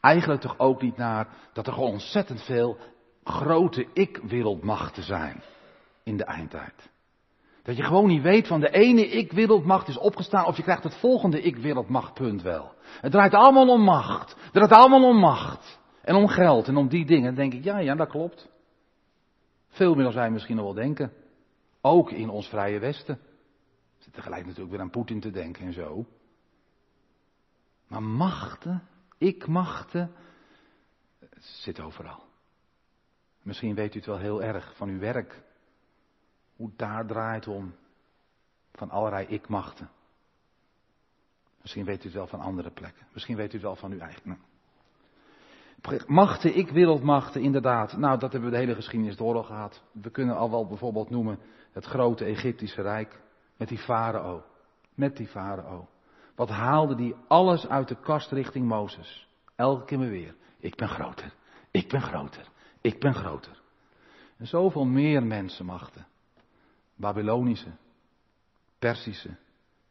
[0.00, 2.76] eigenlijk toch ook niet naar dat er ontzettend veel
[3.24, 5.42] grote ik-wereldmachten zijn
[6.02, 6.90] in de eindtijd.
[7.62, 10.96] Dat je gewoon niet weet van de ene ik-wereldmacht is opgestaan of je krijgt het
[10.96, 12.72] volgende ik-wereldmachtpunt wel.
[13.00, 14.34] Het draait allemaal om macht.
[14.42, 15.82] Het draait allemaal om macht.
[16.04, 17.34] En om geld en om die dingen.
[17.34, 18.48] Denk ik, ja, ja, dat klopt.
[19.68, 21.12] Veel meer dan wij misschien nog wel denken.
[21.80, 23.18] Ook in ons vrije Westen.
[23.98, 26.06] Zit tegelijk natuurlijk weer aan Poetin te denken en zo.
[27.86, 28.88] Maar machten,
[29.18, 30.12] ik-machten,
[31.18, 32.24] het zit overal.
[33.42, 35.42] Misschien weet u het wel heel erg van uw werk.
[36.56, 37.74] Hoe daar draait om.
[38.72, 39.90] Van allerlei ik-machten.
[41.62, 43.06] Misschien weet u het wel van andere plekken.
[43.12, 44.38] Misschien weet u het wel van uw eigen.
[46.06, 47.96] Machten, ik wereldmachten, inderdaad.
[47.96, 49.82] Nou, dat hebben we de hele geschiedenis door gehad.
[49.92, 51.38] We kunnen al wel bijvoorbeeld noemen
[51.72, 53.22] het grote Egyptische Rijk.
[53.56, 54.44] Met die farao.
[54.94, 55.88] Met die farao.
[56.34, 59.28] Wat haalde die alles uit de kast richting Mozes?
[59.56, 60.34] Elke keer weer.
[60.58, 61.34] Ik ben groter.
[61.70, 62.48] Ik ben groter.
[62.80, 63.62] Ik ben groter.
[64.36, 66.06] En zoveel meer mensenmachten.
[66.96, 67.70] Babylonische,
[68.78, 69.36] Persische,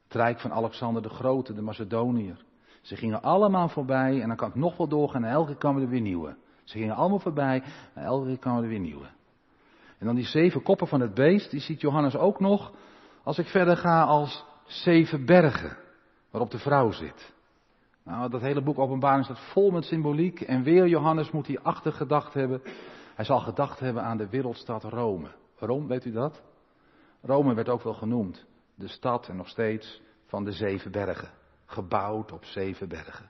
[0.04, 2.46] het rijk van Alexander de Grote, de Macedoniër.
[2.84, 5.82] Ze gingen allemaal voorbij en dan kan ik nog wel doorgaan en elke keer kwamen
[5.82, 6.36] er weer nieuwe.
[6.64, 9.06] Ze gingen allemaal voorbij en elke keer kwamen er weer nieuwe.
[9.98, 12.74] En dan die zeven koppen van het beest, die ziet Johannes ook nog
[13.24, 15.78] als ik verder ga als zeven bergen
[16.32, 17.34] waarop de vrouw zit.
[18.04, 22.34] Nou, dat hele boek Openbaring staat vol met symboliek en weer Johannes moet hij achtergedacht
[22.34, 22.62] hebben.
[23.16, 25.32] Hij zal gedacht hebben aan de wereldstad Rome.
[25.60, 26.42] Waarom, weet u dat?
[27.22, 31.30] Rome werd ook wel genoemd de stad en nog steeds van de zeven bergen.
[31.74, 33.30] Gebouwd op zeven bergen.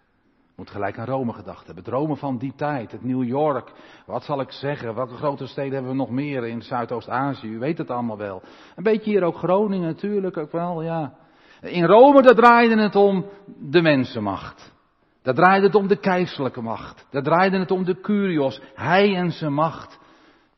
[0.55, 1.83] Moet gelijk aan Rome gedacht hebben.
[1.83, 3.71] Het Rome van die tijd, het New York.
[4.05, 4.95] Wat zal ik zeggen?
[4.95, 7.47] Welke grote steden hebben we nog meer in Zuidoost-Azië?
[7.47, 8.41] U weet het allemaal wel.
[8.75, 11.13] Een beetje hier ook Groningen natuurlijk ook wel, ja.
[11.61, 13.25] In Rome, daar draaide het om
[13.59, 14.73] de mensenmacht.
[15.21, 17.07] Daar draaide het om de keizerlijke macht.
[17.09, 18.61] Daar draaide het om de curios.
[18.73, 19.99] Hij en zijn macht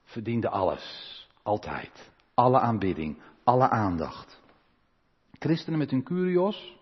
[0.04, 1.28] verdiende alles.
[1.44, 2.12] Altijd.
[2.34, 3.22] Alle aanbidding.
[3.44, 4.42] Alle aandacht.
[5.40, 6.76] Christenen met hun curios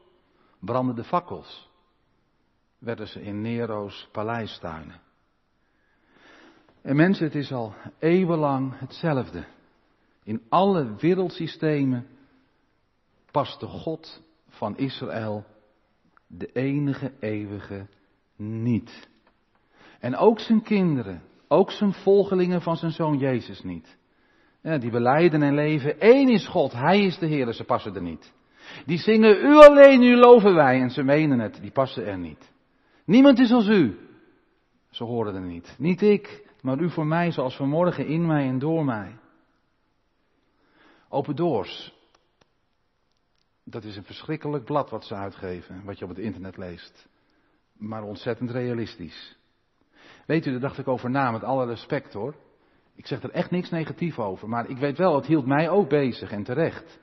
[0.66, 1.70] brandden de fakkels.
[2.78, 5.02] Werden ze in Nero's paleistuinen.
[6.82, 9.46] En mensen, het is al eeuwenlang hetzelfde.
[10.24, 12.08] In alle wereldsystemen
[13.32, 15.46] past de God van Israël,
[16.28, 17.88] de enige eeuwige,
[18.36, 19.10] niet.
[20.00, 23.98] En ook zijn kinderen, ook zijn volgelingen van zijn zoon Jezus niet.
[24.62, 28.02] Ja, die beleiden en leven, één is God, Hij is de Heer, ze passen er
[28.02, 28.34] niet.
[28.86, 32.52] Die zingen, u alleen, u loven wij, en ze menen het, die passen er niet.
[33.06, 33.98] Niemand is als u.
[34.90, 35.76] Ze horen er niet.
[35.78, 39.18] Niet ik, maar u voor mij, zoals vanmorgen in mij en door mij.
[41.10, 41.94] Open Doors.
[43.64, 47.08] Dat is een verschrikkelijk blad wat ze uitgeven, wat je op het internet leest.
[47.78, 49.38] Maar ontzettend realistisch.
[50.26, 52.36] Weet u, daar dacht ik over na, met alle respect hoor.
[52.96, 55.90] Ik zeg er echt niks negatief over, maar ik weet wel, het hield mij ook
[55.90, 57.00] bezig en terecht.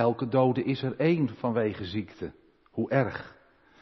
[0.00, 2.32] Elke dode is er één vanwege ziekte.
[2.70, 3.36] Hoe erg.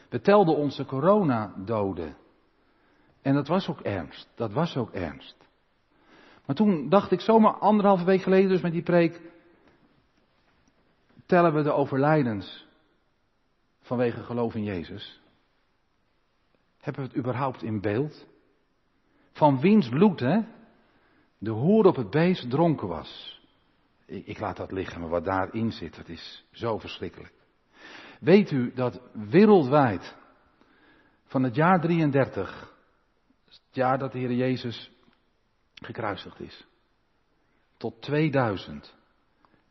[0.09, 2.17] We telden onze coronadoden.
[3.21, 4.29] En dat was ook ernst.
[4.35, 5.37] Dat was ook ernst.
[6.45, 9.21] Maar toen dacht ik zomaar anderhalve week geleden dus met die preek.
[11.25, 12.67] Tellen we de overlijdens
[13.81, 15.21] vanwege geloof in Jezus?
[16.77, 18.27] Hebben we het überhaupt in beeld?
[19.31, 20.39] Van wiens bloed, hè?
[21.37, 23.38] De hoer op het beest dronken was
[24.09, 27.33] ik, ik laat dat liggen, maar wat daarin zit, dat is zo verschrikkelijk.
[28.19, 30.15] Weet u dat wereldwijd
[31.25, 32.73] van het jaar 33,
[33.45, 34.91] het jaar dat de Heer Jezus
[35.73, 36.67] gekruisigd is,
[37.77, 38.97] tot 2000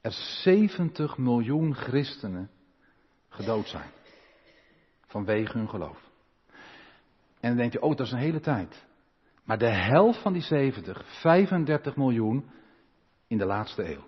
[0.00, 2.50] er 70 miljoen christenen
[3.28, 3.90] gedood zijn.
[5.06, 6.10] Vanwege hun geloof.
[7.40, 8.86] En dan denk je, oh, dat is een hele tijd.
[9.44, 12.50] Maar de helft van die 70, 35 miljoen
[13.26, 14.04] in de laatste eeuw.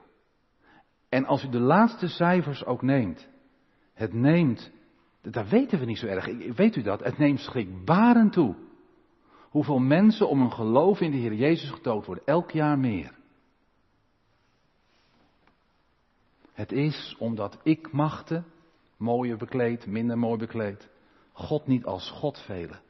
[1.10, 3.28] En als u de laatste cijfers ook neemt,
[3.94, 4.70] het neemt,
[5.22, 7.04] dat weten we niet zo erg, weet u dat?
[7.04, 8.54] Het neemt schrikbarend toe.
[9.50, 13.18] Hoeveel mensen om hun geloof in de Heer Jezus gedood worden, elk jaar meer.
[16.52, 18.44] Het is omdat ik machten,
[18.96, 20.88] mooier bekleed, minder mooi bekleed,
[21.32, 22.80] God niet als God velen.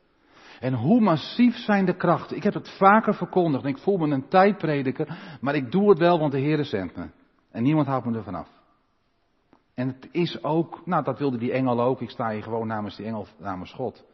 [0.61, 2.37] En hoe massief zijn de krachten.
[2.37, 5.99] Ik heb het vaker verkondigd en ik voel me een tijdprediker, maar ik doe het
[5.99, 7.09] wel, want de Heer zendt me.
[7.51, 8.49] En niemand houdt me ervan af.
[9.75, 12.97] En het is ook, nou dat wilde die engel ook, ik sta hier gewoon namens
[12.97, 14.05] die engel, namens God.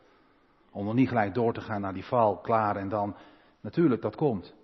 [0.70, 3.16] Om nog niet gelijk door te gaan naar die val, klaar en dan,
[3.60, 4.54] natuurlijk dat komt.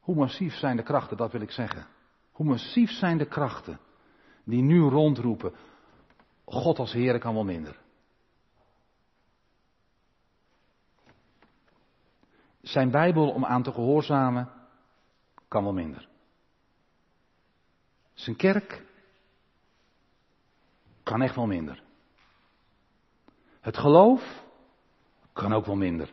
[0.00, 1.86] Hoe massief zijn de krachten, dat wil ik zeggen.
[2.32, 3.78] Hoe massief zijn de krachten
[4.44, 5.54] die nu rondroepen,
[6.44, 7.78] God als Heer kan wel minder.
[12.60, 14.55] Zijn Bijbel om aan te gehoorzamen
[15.48, 16.08] kan wel minder.
[18.14, 18.84] Zijn kerk
[21.02, 21.82] kan echt wel minder.
[23.60, 24.44] Het geloof
[25.32, 26.10] kan ook wel minder.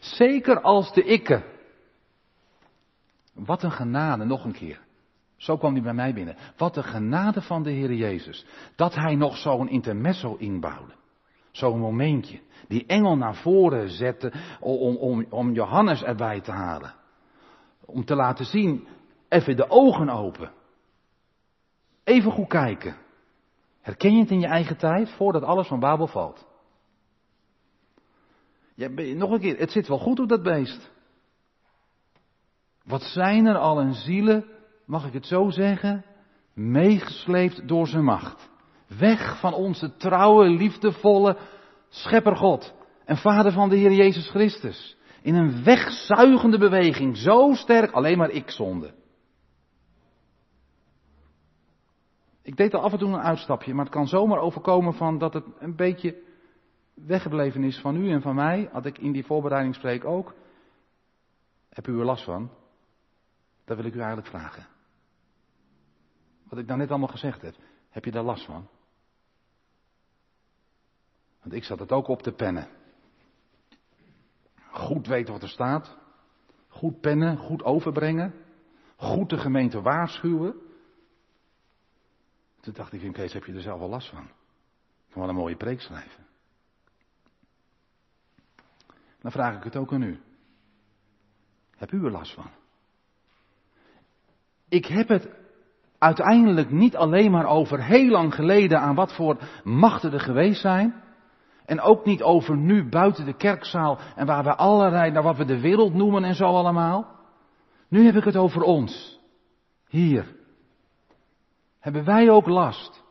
[0.00, 1.50] Zeker als de ikke.
[3.32, 4.80] Wat een genade, nog een keer.
[5.36, 6.36] Zo kwam hij bij mij binnen.
[6.56, 8.46] Wat een genade van de Heer Jezus.
[8.76, 10.94] Dat hij nog zo'n intermezzo inbouwde.
[11.50, 12.40] Zo'n momentje.
[12.68, 16.94] Die engel naar voren zette om, om, om Johannes erbij te halen.
[17.92, 18.86] Om te laten zien,
[19.28, 20.52] even de ogen open.
[22.04, 22.96] Even goed kijken.
[23.80, 26.46] Herken je het in je eigen tijd voordat alles van Babel valt?
[28.74, 30.90] Ja, nog een keer, het zit wel goed op dat beest.
[32.84, 34.44] Wat zijn er al een zielen,
[34.86, 36.04] mag ik het zo zeggen,
[36.54, 38.50] meegesleept door zijn macht.
[38.98, 41.36] Weg van onze trouwe, liefdevolle
[41.88, 42.74] schepper God
[43.04, 44.96] en vader van de Heer Jezus Christus.
[45.22, 48.94] In een wegzuigende beweging, zo sterk, alleen maar ik zonde.
[52.42, 55.34] Ik deed al af en toe een uitstapje, maar het kan zomaar overkomen van dat
[55.34, 56.22] het een beetje
[56.94, 58.68] weggebleven is van u en van mij.
[58.72, 60.34] Had ik in die voorbereiding spreek ook.
[61.68, 62.50] Heb u er last van?
[63.64, 64.66] Dat wil ik u eigenlijk vragen.
[66.48, 67.54] Wat ik nou net allemaal gezegd heb,
[67.90, 68.68] heb je daar last van?
[71.40, 72.68] Want ik zat het ook op te pennen.
[74.72, 75.96] Goed weten wat er staat.
[76.68, 78.34] Goed pennen, goed overbrengen.
[78.96, 80.54] Goed de gemeente waarschuwen.
[82.60, 84.24] Toen dacht ik, in Kees, heb je er zelf wel last van?
[85.06, 86.26] Ik kan wel een mooie preek schrijven.
[89.20, 90.20] Dan vraag ik het ook aan u.
[91.76, 92.50] Heb u er last van?
[94.68, 95.28] Ik heb het
[95.98, 101.02] uiteindelijk niet alleen maar over heel lang geleden aan wat voor machten er geweest zijn.
[101.64, 105.44] En ook niet over nu buiten de kerkzaal en waar we allerlei, naar wat we
[105.44, 107.20] de wereld noemen en zo allemaal.
[107.88, 109.20] Nu heb ik het over ons.
[109.88, 110.36] Hier.
[111.78, 113.02] Hebben wij ook last?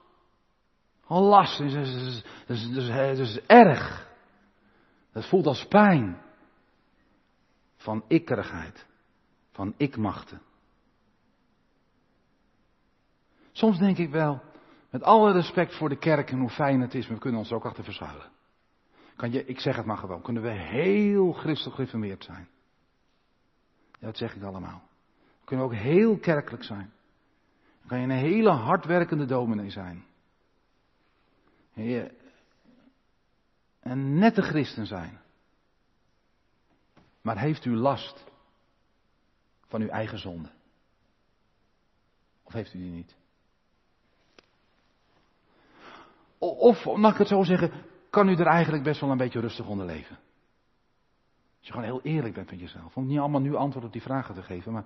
[1.06, 4.10] Al last, dat is, dat is, dat is erg.
[5.14, 6.22] Dat voelt als pijn.
[7.76, 8.86] Van ikkerigheid.
[9.52, 10.42] Van ikmachten.
[13.52, 14.42] Soms denk ik wel,
[14.90, 17.66] met alle respect voor de kerk en hoe fijn het is, we kunnen ons ook
[17.66, 18.30] achter verschuilen.
[19.22, 22.48] Kan je, ik zeg het maar gewoon, kunnen we heel christelijk gereformeerd zijn.
[24.00, 24.84] Ja, dat zeg ik allemaal.
[25.44, 26.94] Kunnen we ook heel kerkelijk zijn.
[27.80, 30.06] Dan kan je een hele hardwerkende dominee zijn.
[31.74, 32.12] Je
[33.80, 35.20] een nette christen zijn.
[37.22, 38.24] Maar heeft u last
[39.68, 40.50] van uw eigen zonde?
[42.44, 43.16] Of heeft u die niet?
[46.38, 47.72] Of, mag ik het zo zeggen,
[48.12, 50.16] kan u er eigenlijk best wel een beetje rustig onder leven?
[51.58, 52.96] Als je gewoon heel eerlijk bent met jezelf.
[52.96, 54.86] Om niet allemaal nu antwoord op die vragen te geven, maar.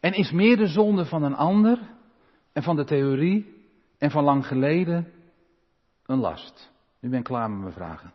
[0.00, 1.80] En is meer de zonde van een ander
[2.52, 3.64] en van de theorie
[3.98, 5.12] en van lang geleden
[6.06, 6.72] een last?
[7.00, 8.12] Nu ben ik klaar met mijn vragen.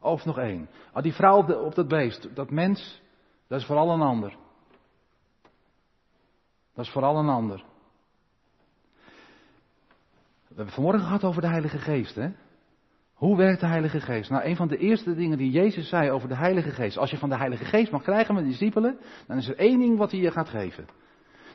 [0.00, 0.68] Of nog één.
[0.92, 3.02] Ah, die vrouw op, op dat beest, dat mens,
[3.46, 4.36] dat is vooral een ander.
[6.74, 7.64] Dat is vooral een ander.
[10.56, 12.30] We hebben vanmorgen gehad over de Heilige Geest, hè?
[13.12, 14.30] Hoe werkt de Heilige Geest?
[14.30, 16.96] Nou, een van de eerste dingen die Jezus zei over de Heilige Geest.
[16.96, 19.78] Als je van de Heilige Geest mag krijgen met de discipelen, dan is er één
[19.78, 20.86] ding wat hij je gaat geven.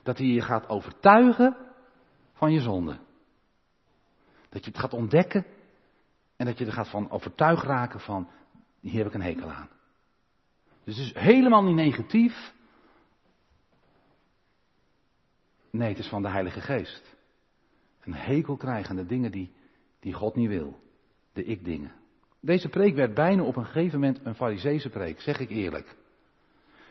[0.03, 1.57] Dat hij je gaat overtuigen
[2.33, 2.97] van je zonde.
[4.49, 5.45] Dat je het gaat ontdekken
[6.35, 8.29] en dat je er gaat van overtuigd raken van,
[8.79, 9.69] hier heb ik een hekel aan.
[10.83, 12.53] Dus het is helemaal niet negatief.
[15.71, 17.19] Nee, het is van de Heilige Geest.
[18.03, 19.51] Een hekel krijgen de dingen die,
[19.99, 20.79] die God niet wil.
[21.33, 21.91] De ik-dingen.
[22.39, 25.95] Deze preek werd bijna op een gegeven moment een fariseese preek, zeg ik eerlijk.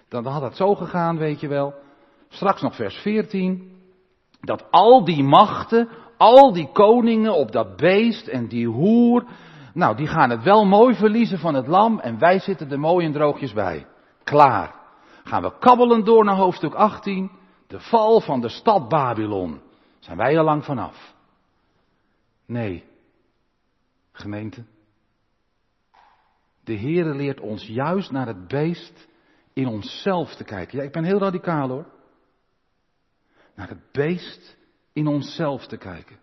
[0.08, 1.74] Dan had het zo gegaan, weet je wel.
[2.28, 3.72] Straks nog vers 14.
[4.40, 9.24] Dat al die machten, al die koningen op dat beest en die hoer.
[9.74, 13.06] Nou, die gaan het wel mooi verliezen van het lam en wij zitten er mooi
[13.06, 13.86] en droogjes bij.
[14.24, 14.74] Klaar.
[15.24, 17.30] Gaan we kabbelen door naar hoofdstuk 18.
[17.66, 19.60] De val van de stad Babylon.
[20.00, 21.14] Zijn wij er lang vanaf?
[22.46, 22.84] Nee.
[24.12, 24.64] Gemeente.
[26.64, 29.08] De Heere leert ons juist naar het beest
[29.52, 30.78] in onszelf te kijken.
[30.78, 31.86] Ja, ik ben heel radicaal hoor.
[33.54, 34.56] Naar het beest
[34.92, 36.18] in onszelf te kijken.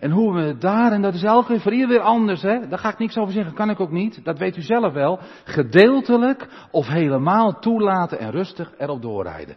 [0.00, 2.68] En hoe we daar, en dat is elke voor ieder weer anders, hè?
[2.68, 5.18] daar ga ik niks over zeggen, kan ik ook niet, dat weet u zelf wel,
[5.44, 9.56] gedeeltelijk of helemaal toelaten en rustig erop doorrijden.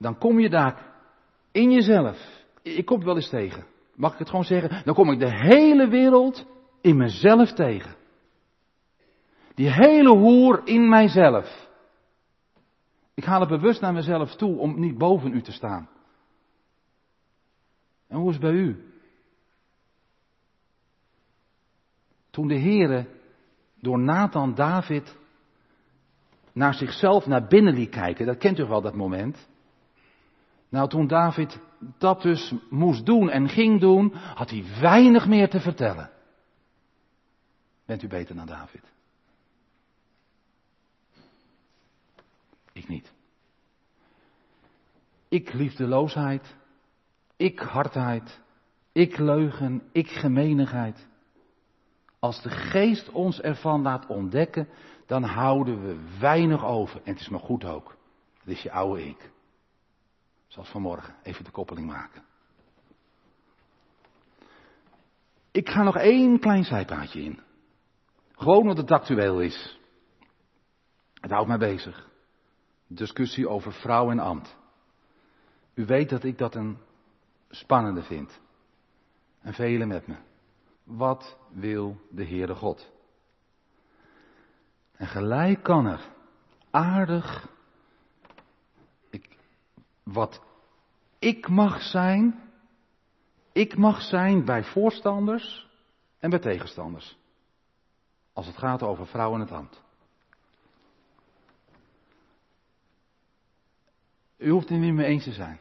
[0.00, 0.86] Dan kom je daar
[1.52, 5.10] in jezelf, ik kom het wel eens tegen, mag ik het gewoon zeggen, dan kom
[5.10, 6.46] ik de hele wereld
[6.80, 7.96] in mezelf tegen.
[9.54, 11.68] Die hele hoer in mijzelf.
[13.14, 15.88] Ik haal het bewust naar mezelf toe om niet boven u te staan.
[18.08, 18.92] En hoe is het bij u?
[22.30, 23.06] Toen de Heere
[23.80, 25.16] door Nathan David
[26.52, 29.48] naar zichzelf naar binnen liet kijken, dat kent u wel dat moment.
[30.70, 31.60] Nou, toen David
[31.98, 36.10] dat dus moest doen en ging doen, had hij weinig meer te vertellen.
[37.84, 38.92] Bent u beter dan David?
[42.72, 43.12] Ik niet.
[45.28, 46.56] Ik liefdeloosheid,
[47.36, 48.40] ik hardheid,
[48.92, 51.08] ik leugen, ik gemenigheid.
[52.18, 54.68] Als de geest ons ervan laat ontdekken,
[55.06, 57.00] dan houden we weinig over.
[57.04, 57.96] En het is maar goed ook.
[58.44, 59.30] Dat is je oude ik.
[60.50, 62.22] Zoals vanmorgen, even de koppeling maken.
[65.50, 67.40] Ik ga nog één klein zijpaadje in.
[68.32, 69.78] Gewoon omdat het actueel is.
[71.14, 72.08] Het houdt mij bezig.
[72.86, 74.56] Discussie over vrouw en ambt.
[75.74, 76.78] U weet dat ik dat een
[77.48, 78.40] spannende vind.
[79.40, 80.16] En velen met me.
[80.84, 82.90] Wat wil de Heere God?
[84.92, 86.08] En gelijk kan er
[86.70, 87.48] aardig
[90.02, 90.42] wat
[91.18, 92.40] ik mag zijn,
[93.52, 95.68] ik mag zijn bij voorstanders
[96.18, 97.18] en bij tegenstanders.
[98.32, 99.82] Als het gaat over vrouw en het ambt.
[104.36, 105.60] U hoeft het niet mee eens te zijn.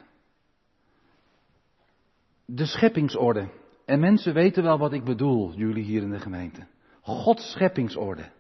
[2.45, 3.49] De scheppingsorde.
[3.86, 6.67] En mensen weten wel wat ik bedoel, jullie hier in de gemeente.
[7.02, 8.32] Gods scheppingsorde.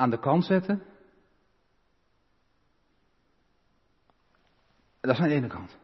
[0.00, 0.82] Aan de kant zetten.
[5.00, 5.78] Dat is aan de ene kant.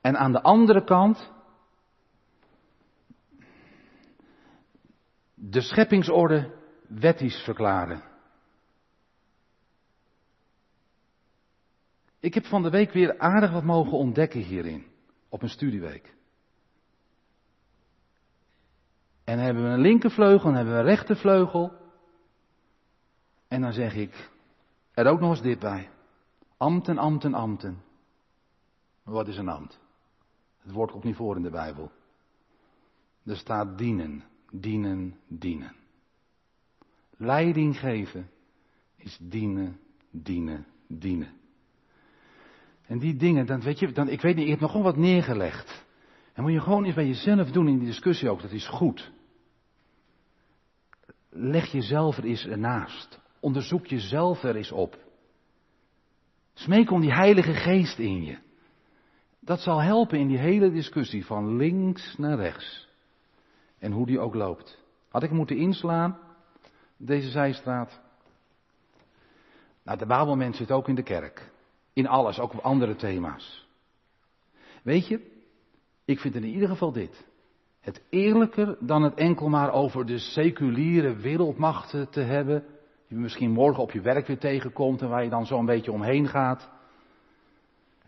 [0.00, 1.32] En aan de andere kant
[5.34, 6.54] de scheppingsorde
[6.86, 8.02] wettisch verklaren.
[12.20, 14.86] Ik heb van de week weer aardig wat mogen ontdekken hierin,
[15.28, 16.14] op een studieweek.
[19.24, 21.77] En hebben we een linkervleugel en hebben we een rechtervleugel.
[23.48, 24.30] En dan zeg ik
[24.92, 25.88] er ook nog eens dit bij.
[26.56, 27.82] Amten, ambten, ambten.
[29.02, 29.80] Wat is een ambt?
[30.58, 31.90] Het woord komt niet voor in de Bijbel.
[33.24, 35.76] Er staat dienen, dienen, dienen.
[37.16, 38.30] Leiding geven
[38.96, 39.80] is dienen,
[40.10, 41.32] dienen, dienen.
[42.86, 44.96] En die dingen, dan weet je, dan, ik weet niet, je hebt nog gewoon wat
[44.96, 45.86] neergelegd.
[46.32, 49.12] En moet je gewoon eens bij jezelf doen in die discussie ook, dat is goed.
[51.30, 53.20] Leg jezelf er eens ernaast.
[53.40, 54.98] Onderzoek jezelf er eens op.
[56.54, 58.38] Smeek om die Heilige Geest in je.
[59.40, 62.88] Dat zal helpen in die hele discussie van links naar rechts.
[63.78, 64.78] En hoe die ook loopt.
[65.08, 66.18] Had ik moeten inslaan,
[66.96, 68.00] deze zijstraat?
[69.82, 71.50] Nou, de Babelmens zit ook in de kerk.
[71.92, 73.66] In alles, ook op andere thema's.
[74.82, 75.30] Weet je,
[76.04, 77.26] ik vind in ieder geval dit.
[77.80, 82.64] Het eerlijker dan het enkel maar over de seculiere wereldmachten te hebben.
[83.08, 85.66] Die je misschien morgen op je werk weer tegenkomt en waar je dan zo een
[85.66, 86.68] beetje omheen gaat.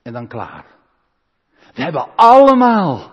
[0.02, 0.64] En dan klaar.
[1.74, 3.12] We hebben allemaal,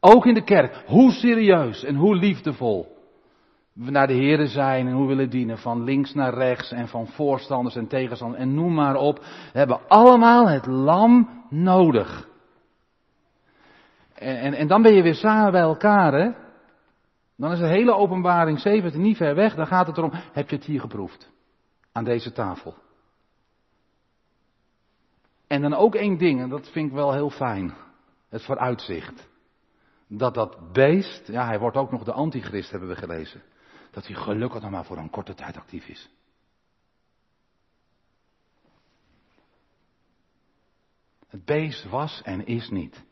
[0.00, 2.98] ook in de kerk, hoe serieus en hoe liefdevol
[3.72, 5.58] we naar de Here zijn en hoe we willen dienen.
[5.58, 9.18] Van links naar rechts en van voorstanders en tegenstanders en noem maar op.
[9.52, 12.28] We hebben allemaal het lam nodig.
[14.14, 16.30] En, en, en dan ben je weer samen bij elkaar, hè?
[17.40, 19.54] Dan is de hele openbaring 17 niet ver weg.
[19.54, 21.30] Dan gaat het erom, heb je het hier geproefd?
[21.92, 22.74] Aan deze tafel.
[25.46, 27.74] En dan ook één ding, en dat vind ik wel heel fijn.
[28.28, 29.28] Het vooruitzicht.
[30.06, 33.42] Dat dat beest, ja hij wordt ook nog de antichrist hebben we gelezen.
[33.90, 36.10] Dat hij gelukkig nog maar voor een korte tijd actief is.
[41.26, 43.04] Het beest was en is niet.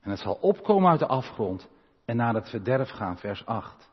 [0.00, 1.68] En het zal opkomen uit de afgrond
[2.12, 3.90] en naar het verderf gaan, vers 8.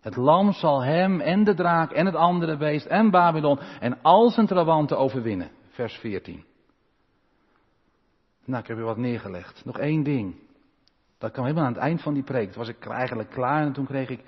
[0.00, 4.30] Het lam zal hem en de draak en het andere beest en Babylon en al
[4.30, 6.44] zijn trawanten overwinnen, vers 14.
[8.44, 9.64] Nou, ik heb je wat neergelegd.
[9.64, 10.40] Nog één ding.
[11.18, 12.48] Dat kwam helemaal aan het eind van die preek.
[12.48, 14.24] Toen was ik eigenlijk klaar en toen kreeg ik.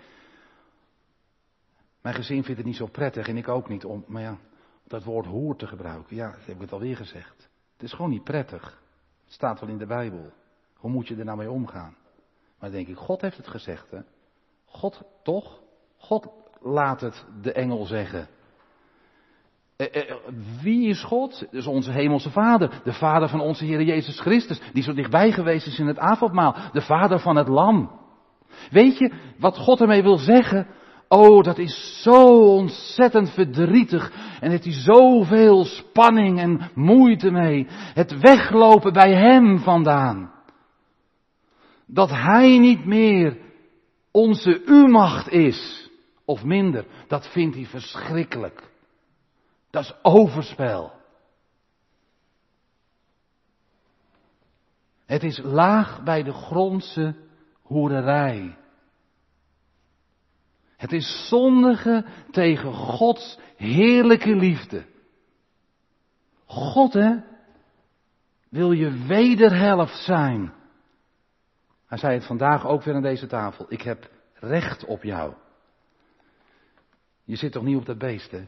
[2.01, 4.39] Mijn gezin vindt het niet zo prettig en ik ook niet om, maar ja,
[4.87, 6.17] dat woord hoer te gebruiken.
[6.17, 7.49] Ja, dat heb ik het alweer gezegd.
[7.73, 8.83] Het is gewoon niet prettig.
[9.25, 10.33] Het staat wel in de Bijbel.
[10.75, 11.97] Hoe moet je er nou mee omgaan?
[12.65, 13.99] Maar denk ik, God heeft het gezegd, hè?
[14.67, 15.61] God, toch?
[15.99, 16.29] God
[16.61, 18.29] laat het de engel zeggen.
[19.77, 20.17] Eh, eh,
[20.63, 21.39] wie is God?
[21.41, 22.81] Dat is onze hemelse Vader.
[22.85, 24.61] De Vader van onze Heer Jezus Christus.
[24.73, 26.57] Die zo dichtbij geweest is in het avondmaal.
[26.73, 28.01] De Vader van het Lam.
[28.71, 30.67] Weet je wat God ermee wil zeggen?
[31.09, 34.13] Oh, dat is zo ontzettend verdrietig.
[34.41, 37.67] En heeft hij zoveel spanning en moeite mee.
[37.95, 40.34] Het weglopen bij Hem vandaan.
[41.87, 43.39] Dat Hij niet meer
[44.11, 45.91] onze U-macht is.
[46.25, 46.87] Of minder.
[47.09, 48.71] Dat vindt hij verschrikkelijk.
[49.71, 50.93] Dat is overspel.
[55.07, 57.15] Het is laag bij de grondse
[57.63, 58.57] hoererij.
[60.77, 64.87] Het is zondige tegen Gods heerlijke liefde.
[66.47, 67.17] God, hè,
[68.49, 70.53] wil je wederhelft zijn.
[71.95, 73.67] Hij zei het vandaag ook weer aan deze tafel.
[73.69, 75.33] Ik heb recht op jou.
[77.25, 78.47] Je zit toch niet op dat beest, hè?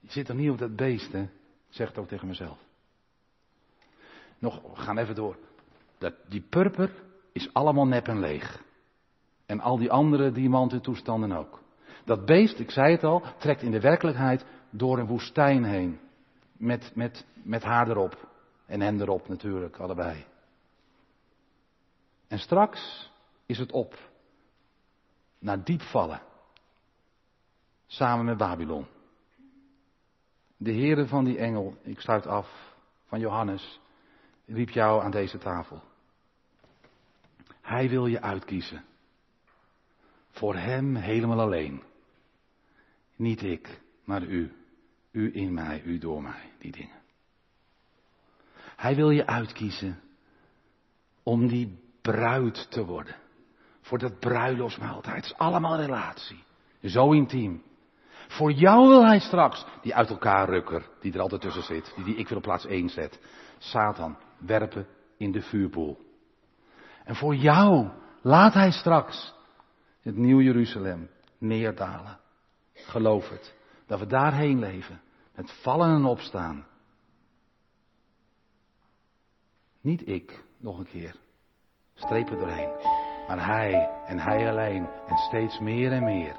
[0.00, 1.28] Je zit toch niet op dat beest, hè?
[1.68, 2.58] Zeg het ook tegen mezelf.
[4.38, 5.36] Nog, we gaan even door.
[5.98, 6.92] Dat, die purper
[7.32, 8.62] is allemaal nep en leeg.
[9.46, 11.62] En al die andere diamanten toestanden ook.
[12.04, 16.00] Dat beest, ik zei het al, trekt in de werkelijkheid door een woestijn heen.
[16.52, 18.28] Met, met, met haar erop.
[18.66, 20.28] En hen erop natuurlijk, allebei.
[22.30, 23.10] En straks
[23.46, 24.10] is het op.
[25.38, 26.22] Naar diep vallen.
[27.86, 28.86] Samen met Babylon.
[30.56, 32.74] De Heere van die engel, ik sluit af,
[33.04, 33.80] van Johannes,
[34.46, 35.82] riep jou aan deze tafel.
[37.60, 38.84] Hij wil je uitkiezen.
[40.30, 41.82] Voor hem helemaal alleen.
[43.16, 44.52] Niet ik, maar u.
[45.10, 47.02] U in mij, u door mij, die dingen.
[48.76, 50.00] Hij wil je uitkiezen
[51.22, 53.16] om die bruid te worden.
[53.80, 55.16] Voor dat bruiloftsmaaltijd.
[55.16, 56.44] Het is allemaal relatie.
[56.82, 57.62] Zo intiem.
[58.28, 62.04] Voor jou wil hij straks, die uit elkaar rukker, die er altijd tussen zit, die,
[62.04, 63.20] die ik wil op plaats 1 zet,
[63.58, 64.86] Satan werpen
[65.16, 65.98] in de vuurpoel.
[67.04, 67.88] En voor jou
[68.22, 69.34] laat hij straks
[70.00, 72.18] het nieuw Jeruzalem neerdalen.
[72.72, 73.54] Geloof het,
[73.86, 75.00] dat we daarheen leven,
[75.34, 76.66] met vallen en opstaan.
[79.80, 81.16] Niet ik, nog een keer,
[82.00, 82.68] strepen doorheen,
[83.28, 86.34] maar hij en hij alleen en steeds meer en meer.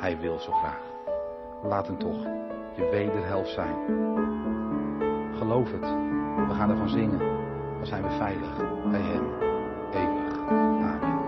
[0.00, 0.80] Hij wil zo graag.
[1.62, 2.22] Laat hem toch
[2.74, 3.74] je wederhelft zijn.
[5.36, 5.80] Geloof het.
[6.48, 7.18] We gaan ervan zingen.
[7.76, 8.56] Dan zijn we veilig
[8.90, 9.24] bij hem.
[9.92, 10.38] Eeuwig.
[10.48, 11.18] Amen.